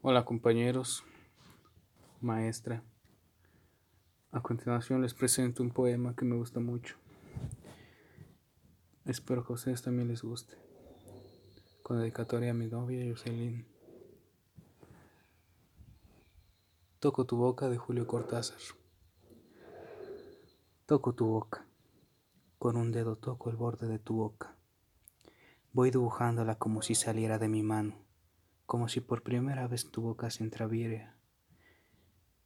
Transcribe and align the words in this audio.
Hola 0.00 0.24
compañeros, 0.24 1.02
maestra. 2.20 2.84
A 4.30 4.40
continuación 4.40 5.02
les 5.02 5.12
presento 5.12 5.60
un 5.60 5.70
poema 5.70 6.14
que 6.14 6.24
me 6.24 6.36
gusta 6.36 6.60
mucho. 6.60 6.94
Espero 9.04 9.44
que 9.44 9.52
a 9.52 9.56
ustedes 9.56 9.82
también 9.82 10.06
les 10.06 10.22
guste. 10.22 10.54
Con 11.82 11.98
dedicatoria 11.98 12.52
a 12.52 12.54
mi 12.54 12.68
novia 12.68 13.10
Jocelyn. 13.10 13.66
Toco 17.00 17.24
tu 17.24 17.36
boca 17.36 17.68
de 17.68 17.76
Julio 17.76 18.06
Cortázar. 18.06 18.60
Toco 20.86 21.12
tu 21.12 21.26
boca. 21.26 21.66
Con 22.60 22.76
un 22.76 22.92
dedo 22.92 23.16
toco 23.16 23.50
el 23.50 23.56
borde 23.56 23.88
de 23.88 23.98
tu 23.98 24.14
boca. 24.14 24.54
Voy 25.72 25.90
dibujándola 25.90 26.54
como 26.54 26.82
si 26.82 26.94
saliera 26.94 27.38
de 27.38 27.48
mi 27.48 27.64
mano 27.64 28.07
como 28.68 28.86
si 28.88 29.00
por 29.00 29.22
primera 29.22 29.66
vez 29.66 29.90
tu 29.90 30.02
boca 30.02 30.28
se 30.28 30.44
entreabriera, 30.44 31.16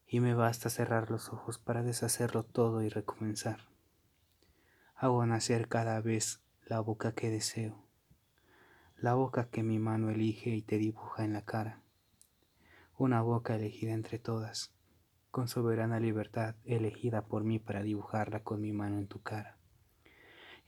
y 0.06 0.20
me 0.20 0.34
basta 0.34 0.70
cerrar 0.70 1.10
los 1.10 1.30
ojos 1.30 1.58
para 1.58 1.82
deshacerlo 1.82 2.44
todo 2.44 2.84
y 2.84 2.88
recomenzar. 2.88 3.62
Hago 4.94 5.26
nacer 5.26 5.66
cada 5.66 6.00
vez 6.00 6.40
la 6.64 6.78
boca 6.78 7.12
que 7.12 7.28
deseo, 7.28 7.88
la 8.96 9.14
boca 9.14 9.48
que 9.50 9.64
mi 9.64 9.80
mano 9.80 10.10
elige 10.10 10.50
y 10.50 10.62
te 10.62 10.78
dibuja 10.78 11.24
en 11.24 11.32
la 11.32 11.44
cara, 11.44 11.82
una 12.96 13.20
boca 13.20 13.56
elegida 13.56 13.92
entre 13.92 14.20
todas, 14.20 14.72
con 15.32 15.48
soberana 15.48 15.98
libertad 15.98 16.54
elegida 16.64 17.22
por 17.22 17.42
mí 17.42 17.58
para 17.58 17.82
dibujarla 17.82 18.44
con 18.44 18.60
mi 18.60 18.72
mano 18.72 19.00
en 19.00 19.08
tu 19.08 19.20
cara 19.22 19.58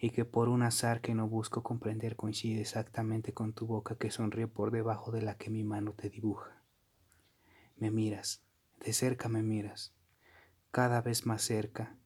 y 0.04 0.10
que 0.10 0.26
por 0.26 0.50
un 0.50 0.62
azar 0.62 1.00
que 1.00 1.14
no 1.14 1.26
busco 1.28 1.62
comprender 1.62 2.14
coincide 2.14 2.60
exactamente 2.60 3.32
con 3.32 3.54
tu 3.54 3.66
boca 3.66 3.96
que 3.96 4.10
sonríe 4.10 4.46
por 4.46 4.70
debajo 4.70 5.12
de 5.12 5.22
la 5.22 5.38
que 5.38 5.48
mi 5.48 5.64
mano 5.64 5.94
te 5.94 6.10
dibuja. 6.10 6.62
Me 7.78 7.90
miras, 7.90 8.42
de 8.84 8.92
cerca 8.92 9.30
me 9.30 9.42
miras, 9.42 9.94
cada 10.70 11.00
vez 11.00 11.24
más 11.24 11.40
cerca, 11.40 11.96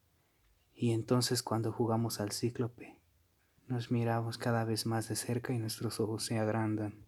y 0.76 0.92
entonces 0.92 1.42
cuando 1.42 1.72
jugamos 1.72 2.20
al 2.20 2.30
cíclope, 2.30 3.00
nos 3.66 3.90
miramos 3.90 4.38
cada 4.38 4.64
vez 4.64 4.86
más 4.86 5.08
de 5.08 5.16
cerca 5.16 5.52
y 5.52 5.58
nuestros 5.58 5.98
ojos 5.98 6.24
se 6.24 6.38
agrandan, 6.38 7.04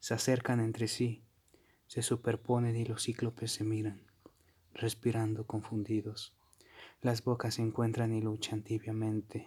se 0.00 0.14
acercan 0.14 0.58
entre 0.58 0.88
sí, 0.88 1.22
se 1.86 2.02
superponen 2.02 2.74
y 2.74 2.84
los 2.84 3.04
cíclopes 3.04 3.52
se 3.52 3.62
miran, 3.62 4.02
respirando 4.74 5.46
confundidos. 5.46 6.36
Las 7.00 7.22
bocas 7.22 7.54
se 7.54 7.62
encuentran 7.62 8.12
y 8.12 8.20
luchan 8.20 8.64
tibiamente 8.64 9.46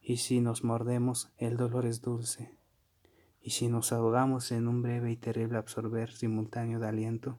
Y 0.00 0.16
si 0.16 0.40
nos 0.40 0.64
mordemos, 0.64 1.32
el 1.36 1.56
dolor 1.56 1.86
es 1.86 2.00
dulce. 2.00 2.56
Y 3.42 3.50
si 3.50 3.68
nos 3.68 3.92
ahogamos 3.92 4.52
en 4.52 4.68
un 4.68 4.82
breve 4.82 5.10
y 5.10 5.16
terrible 5.16 5.58
absorber 5.58 6.12
simultáneo 6.12 6.78
de 6.78 6.88
aliento, 6.88 7.38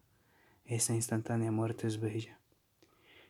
esa 0.66 0.96
instantánea 0.96 1.52
muerte 1.52 1.88
es 1.88 2.00
bella. 2.00 2.40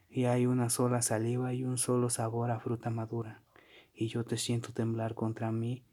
Y 0.10 0.26
hay 0.26 0.46
una 0.46 0.70
sola 0.70 1.02
saliva 1.02 1.54
y 1.54 1.64
un 1.64 1.78
solo 1.78 2.10
sabor 2.10 2.52
a 2.52 2.60
fruta 2.60 2.90
madura, 2.90 3.44
y 3.94 4.08
yo 4.08 4.26
te 4.26 4.38
siento 4.38 4.74
temblar 4.74 5.16
contra 5.16 5.52
mí 5.52 5.86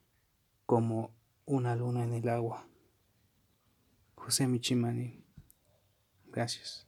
como 0.66 1.14
una 1.46 1.76
luna 1.76 2.04
en 2.04 2.12
el 2.12 2.28
agua. 2.28 2.66
José 4.16 4.46
Michimani. 4.46 5.24
Gracias. 6.26 6.88